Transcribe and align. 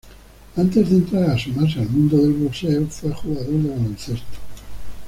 Antes 0.57 0.89
de 0.89 0.95
entrar 0.95 1.29
a 1.29 1.37
sumarse 1.37 1.77
al 1.79 1.87
mundo 1.89 2.17
del 2.17 2.33
boxeo 2.33 2.87
fue 2.87 3.13
jugador 3.13 3.51
de 3.53 3.69
baloncesto. 3.69 4.25